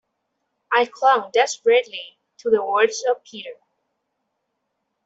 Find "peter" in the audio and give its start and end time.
3.23-3.53